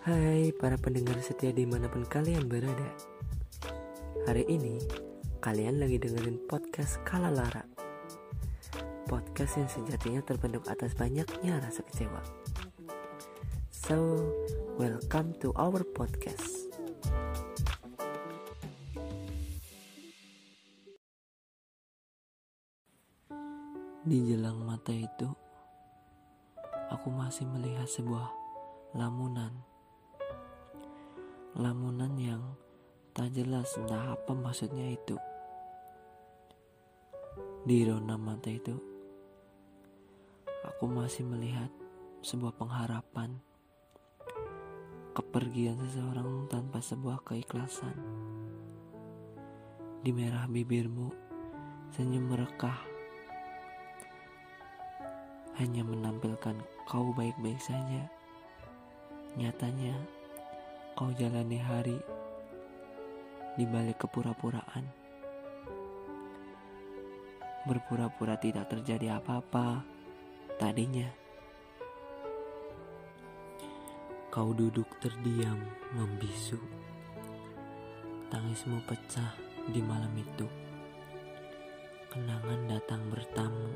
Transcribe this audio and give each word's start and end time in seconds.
Hai 0.00 0.56
para 0.56 0.80
pendengar 0.80 1.20
setia 1.20 1.52
di 1.52 1.68
mana 1.68 1.84
pun 1.92 2.08
kalian 2.08 2.48
berada. 2.48 2.88
Hari 4.24 4.48
ini 4.48 4.80
kalian 5.44 5.76
lagi 5.76 6.00
dengerin 6.00 6.40
podcast 6.48 6.96
Kala 7.04 7.28
Lara 7.28 7.60
Podcast 9.04 9.60
yang 9.60 9.68
sejatinya 9.68 10.24
terbentuk 10.24 10.64
atas 10.64 10.96
banyaknya 10.96 11.60
rasa 11.60 11.84
kecewa. 11.84 12.24
So, 13.68 14.24
welcome 14.80 15.36
to 15.44 15.52
our 15.52 15.84
podcast. 15.84 16.72
Di 24.00 24.16
jelang 24.24 24.64
mata 24.64 24.96
itu, 24.96 25.28
aku 26.88 27.12
masih 27.12 27.44
melihat 27.52 27.84
sebuah 27.84 28.39
lamunan. 28.90 29.54
Lamunan 31.54 32.10
yang 32.18 32.42
tak 33.14 33.30
jelas 33.30 33.70
entah 33.78 34.18
apa 34.18 34.34
maksudnya 34.34 34.90
itu. 34.90 35.14
Di 37.62 37.86
rona 37.86 38.18
mata 38.18 38.50
itu, 38.50 38.74
aku 40.66 40.90
masih 40.90 41.22
melihat 41.22 41.70
sebuah 42.26 42.50
pengharapan. 42.58 43.38
Kepergian 45.14 45.78
seseorang 45.86 46.50
tanpa 46.50 46.82
sebuah 46.82 47.22
keikhlasan. 47.22 47.94
Di 50.02 50.10
merah 50.10 50.50
bibirmu, 50.50 51.14
senyum 51.94 52.26
merekah 52.26 52.78
hanya 55.62 55.86
menampilkan 55.86 56.58
kau 56.90 57.14
baik-baik 57.14 57.60
saja. 57.62 58.19
Nyatanya, 59.38 59.94
kau 60.98 61.14
jalani 61.14 61.58
hari 61.58 61.98
di 63.54 63.66
balik 63.66 64.02
kepura-puraan. 64.02 64.86
Berpura-pura 67.66 68.40
tidak 68.40 68.72
terjadi 68.72 69.20
apa-apa 69.20 69.84
tadinya. 70.58 71.06
Kau 74.30 74.54
duduk 74.54 74.98
terdiam 74.98 75.58
membisu. 75.94 76.58
Tangismu 78.30 78.78
pecah 78.86 79.34
di 79.70 79.82
malam 79.82 80.14
itu. 80.14 80.46
Kenangan 82.10 82.66
datang 82.66 83.02
bertamu 83.10 83.70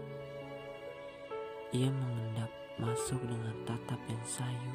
ia 1.74 1.91
mengendap 1.91 2.46
masuk 2.78 3.18
dengan 3.27 3.50
tatap 3.66 3.98
yang 4.06 4.22
sayu, 4.22 4.74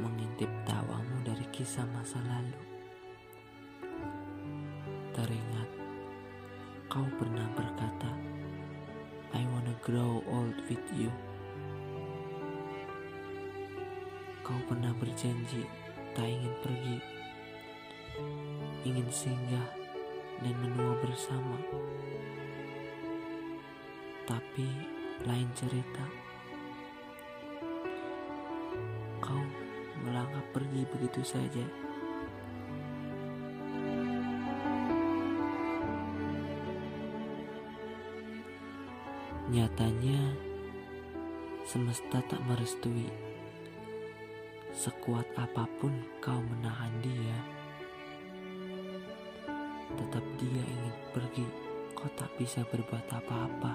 mengintip 0.00 0.48
tawamu 0.64 1.20
dari 1.20 1.44
kisah 1.52 1.84
masa 1.92 2.16
lalu. 2.24 2.56
Teringat, 5.12 5.70
kau 6.88 7.04
pernah 7.20 7.44
berkata, 7.52 8.08
I 9.36 9.44
wanna 9.52 9.76
grow 9.84 10.24
old 10.24 10.56
with 10.72 10.82
you. 10.96 11.12
Kau 14.40 14.56
pernah 14.66 14.96
berjanji 14.96 15.68
tak 16.16 16.26
ingin 16.26 16.54
pergi, 16.64 16.96
ingin 18.88 19.08
singgah 19.12 19.68
dan 20.40 20.54
menua 20.64 20.96
bersama. 21.04 21.60
Tapi 24.24 24.66
lain 25.28 25.50
cerita. 25.52 26.29
Melangkah 30.20 30.44
pergi 30.52 30.84
begitu 30.84 31.24
saja. 31.24 31.64
Nyatanya, 39.48 40.20
semesta 41.64 42.20
tak 42.28 42.36
merestui. 42.44 43.08
Sekuat 44.76 45.24
apa 45.40 45.64
pun 45.80 45.90
kau 46.20 46.36
menahan 46.36 46.92
dia, 47.00 47.38
tetap 49.96 50.22
dia 50.36 50.60
ingin 50.60 50.96
pergi. 51.16 51.48
Kau 51.96 52.12
tak 52.12 52.28
bisa 52.36 52.60
berbuat 52.68 53.08
apa-apa. 53.08 53.72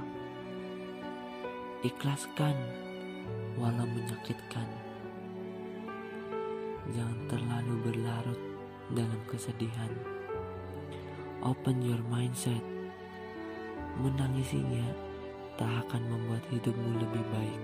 Ikhlaskan 1.81 2.57
walau 3.57 3.89
menyakitkan. 3.89 4.84
Jangan 6.94 7.19
terlalu 7.25 7.73
berlarut 7.81 8.41
dalam 8.94 9.22
kesedihan. 9.25 9.90
Open 11.41 11.81
your 11.81 12.01
mindset. 12.13 12.62
Menangisinya 13.97 14.85
tak 15.57 15.72
akan 15.88 16.03
membuat 16.06 16.44
hidupmu 16.53 17.01
lebih 17.01 17.24
baik. 17.34 17.62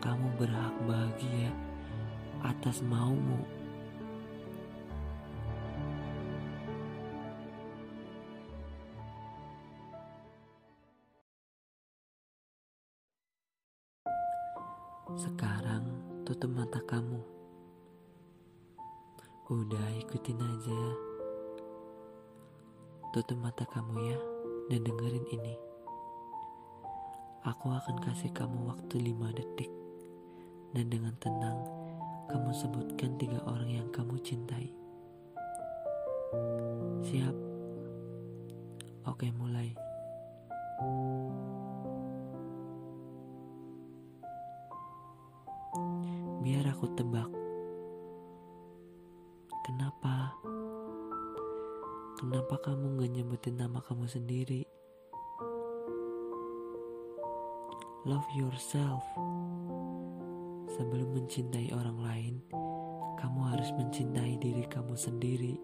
Kamu 0.00 0.28
berhak 0.40 0.76
bahagia 0.86 1.50
atas 2.46 2.80
maumu 2.84 3.42
Sekarang 15.16 16.15
tutup 16.26 16.50
mata 16.50 16.82
kamu. 16.82 17.22
Udah 19.46 19.86
ikutin 20.02 20.42
aja. 20.42 20.80
Tutup 23.14 23.38
mata 23.38 23.62
kamu 23.62 23.94
ya 24.10 24.18
dan 24.66 24.82
dengerin 24.82 25.22
ini. 25.30 25.54
Aku 27.46 27.70
akan 27.70 28.02
kasih 28.02 28.34
kamu 28.34 28.58
waktu 28.66 29.06
5 29.14 29.38
detik. 29.38 29.70
Dan 30.74 30.90
dengan 30.90 31.14
tenang, 31.22 31.62
kamu 32.26 32.50
sebutkan 32.50 33.14
tiga 33.22 33.38
orang 33.46 33.70
yang 33.70 33.88
kamu 33.94 34.18
cintai. 34.26 34.74
Siap? 37.06 37.36
Oke, 39.06 39.30
mulai. 39.30 39.70
Biar 46.46 46.62
aku 46.62 46.86
tebak. 46.94 47.26
Kenapa? 49.66 50.30
Kenapa 52.22 52.54
kamu 52.62 53.02
gak 53.02 53.10
nyebutin 53.18 53.58
nama 53.58 53.82
kamu 53.82 54.06
sendiri? 54.06 54.62
Love 58.06 58.30
yourself. 58.38 59.02
Sebelum 60.70 61.18
mencintai 61.18 61.74
orang 61.74 61.98
lain, 61.98 62.34
kamu 63.18 63.40
harus 63.50 63.74
mencintai 63.74 64.38
diri 64.38 64.62
kamu 64.70 64.94
sendiri. 64.94 65.58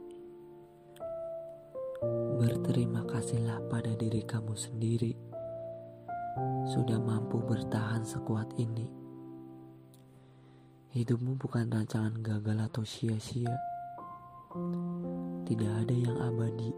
Berterima 2.43 3.07
kasihlah 3.07 3.63
pada 3.71 3.95
diri 3.95 4.27
kamu 4.27 4.59
sendiri. 4.59 5.15
Sudah 6.75 6.99
mampu 6.99 7.39
bertahan 7.39 8.03
sekuat 8.03 8.59
ini. 8.59 9.02
Hidupmu 10.93 11.41
bukan 11.41 11.73
rancangan 11.73 12.21
gagal 12.21 12.69
atau 12.69 12.85
sia-sia. 12.85 13.49
Tidak 15.49 15.73
ada 15.73 15.95
yang 15.97 16.13
abadi. 16.21 16.69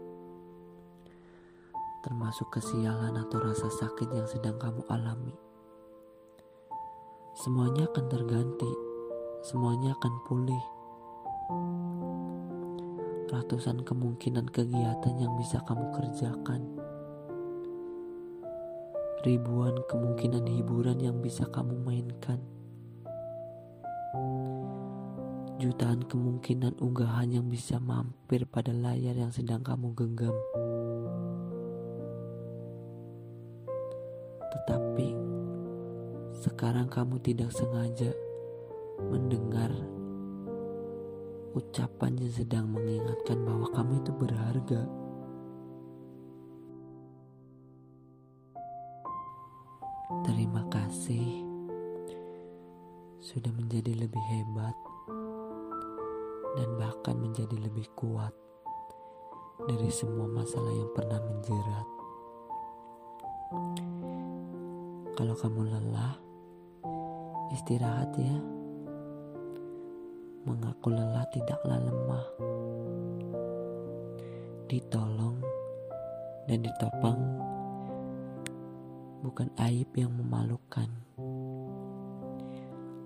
Termasuk 1.99 2.47
kesialan 2.47 3.11
atau 3.19 3.43
rasa 3.43 3.67
sakit 3.67 4.07
yang 4.15 4.23
sedang 4.23 4.55
kamu 4.55 4.87
alami. 4.87 5.35
Semuanya 7.43 7.91
akan 7.91 8.05
terganti. 8.07 8.71
Semuanya 9.43 9.91
akan 9.99 10.13
pulih. 10.23 10.63
Ratusan 13.35 13.83
kemungkinan 13.83 14.47
kegiatan 14.47 15.15
yang 15.19 15.35
bisa 15.35 15.59
kamu 15.67 15.91
kerjakan. 15.91 16.63
Ribuan 19.27 19.75
kemungkinan 19.91 20.47
hiburan 20.47 21.03
yang 21.03 21.19
bisa 21.19 21.43
kamu 21.51 21.83
mainkan 21.83 22.39
jutaan 25.55 26.03
kemungkinan 26.03 26.75
unggahan 26.83 27.31
yang 27.31 27.47
bisa 27.47 27.79
mampir 27.79 28.43
pada 28.43 28.75
layar 28.75 29.15
yang 29.15 29.31
sedang 29.31 29.63
kamu 29.63 29.95
genggam. 29.95 30.35
Tetapi 34.51 35.09
sekarang 36.43 36.91
kamu 36.91 37.17
tidak 37.23 37.49
sengaja 37.55 38.11
mendengar 38.99 39.71
ucapan 41.55 42.19
yang 42.19 42.33
sedang 42.35 42.65
mengingatkan 42.67 43.39
bahwa 43.47 43.67
kamu 43.71 44.03
itu 44.03 44.11
berharga. 44.11 44.81
Terima 50.27 50.67
kasih 50.67 51.44
sudah 53.25 53.49
menjadi 53.57 54.05
lebih 54.05 54.21
hebat 54.29 54.77
dan 56.61 56.69
bahkan 56.77 57.17
menjadi 57.17 57.57
lebih 57.57 57.89
kuat 57.97 58.29
dari 59.65 59.89
semua 59.89 60.29
masalah 60.29 60.69
yang 60.69 60.93
pernah 60.93 61.17
menjerat. 61.17 61.87
Kalau 65.17 65.33
kamu 65.41 65.73
lelah, 65.73 66.13
istirahat 67.49 68.13
ya. 68.13 68.37
Mengaku 70.45 70.93
lelah 70.93 71.25
tidaklah 71.33 71.81
lemah. 71.81 72.27
Ditolong 74.69 75.41
dan 76.45 76.61
ditopang 76.61 77.19
bukan 79.25 79.49
aib 79.65 79.89
yang 79.97 80.13
memalukan. 80.13 81.04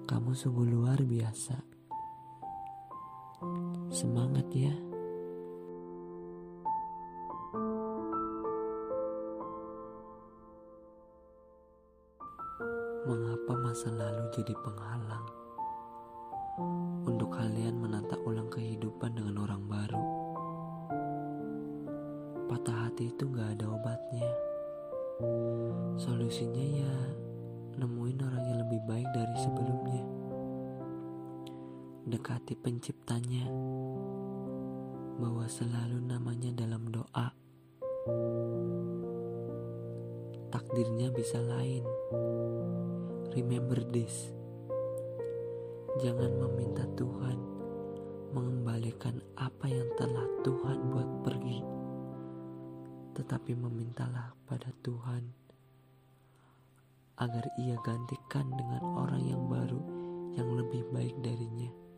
Kamu 0.10 0.34
sungguh 0.34 0.66
luar 0.66 0.98
biasa. 1.06 1.54
Semangat 3.94 4.50
ya. 4.50 4.74
Mengapa 13.06 13.54
masa 13.62 13.94
lalu 13.94 14.26
jadi 14.34 14.58
penghalang 14.66 15.30
untuk 17.06 17.30
kalian 17.30 17.78
menata 17.78 18.18
ulang 18.26 18.50
kehidupan 18.50 19.14
dengan 19.14 19.46
orang 19.46 19.62
baru? 19.70 20.04
Patah 22.50 22.90
hati 22.90 23.14
itu 23.14 23.30
gak 23.30 23.62
ada 23.62 23.70
obatnya. 23.70 24.30
Solusinya 26.02 26.66
ya 26.66 26.96
nemuin 27.80 28.20
orang 28.20 28.44
yang 28.44 28.60
lebih 28.60 28.80
baik 28.84 29.08
dari 29.16 29.36
sebelumnya. 29.40 29.99
Dekati 32.10 32.58
penciptanya, 32.58 33.46
bahwa 35.22 35.46
selalu 35.46 36.02
namanya 36.02 36.50
dalam 36.58 36.90
doa. 36.90 37.30
Takdirnya 40.50 41.14
bisa 41.14 41.38
lain. 41.38 41.86
Remember 43.38 43.78
this. 43.94 44.34
Jangan 46.02 46.34
meminta 46.34 46.90
Tuhan 46.98 47.38
mengembalikan 48.34 49.22
apa 49.38 49.70
yang 49.70 49.94
telah 49.94 50.26
Tuhan 50.42 50.90
buat 50.90 51.10
pergi. 51.22 51.62
Tetapi 53.22 53.54
memintalah 53.54 54.34
pada 54.50 54.74
Tuhan 54.82 55.30
agar 57.22 57.46
ia 57.62 57.78
gantikan 57.86 58.50
dengan 58.58 58.82
orang 58.98 59.22
yang 59.30 59.46
baru 59.46 59.82
yang 60.34 60.50
lebih 60.58 60.90
baik 60.90 61.14
darinya. 61.22 61.89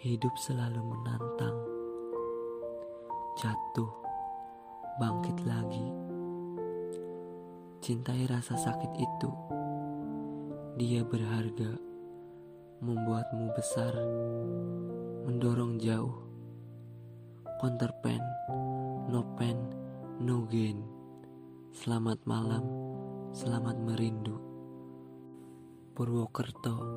Hidup 0.00 0.32
selalu 0.32 0.80
menantang, 0.80 1.60
jatuh, 3.36 3.92
bangkit 4.96 5.44
lagi. 5.44 5.92
Cintai 7.84 8.24
rasa 8.24 8.56
sakit 8.56 8.96
itu, 8.96 9.28
dia 10.80 11.04
berharga, 11.04 11.76
membuatmu 12.80 13.52
besar, 13.52 13.92
mendorong 15.28 15.76
jauh. 15.76 16.16
Counterpen, 17.60 18.24
no 19.12 19.20
pen, 19.36 19.60
No 20.16 20.48
gain. 20.48 20.80
Selamat 21.76 22.24
malam, 22.24 22.64
selamat 23.36 23.76
merindu. 23.84 24.40
Purwokerto, 25.92 26.88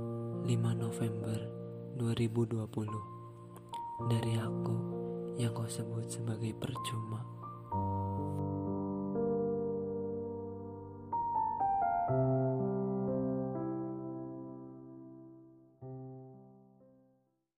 5 0.48 0.56
November 0.72 1.63
2020. 1.94 2.66
Dari 4.10 4.34
aku 4.42 4.76
yang 5.38 5.54
kau 5.54 5.70
sebut 5.70 6.10
sebagai 6.10 6.54
percuma. 6.58 7.43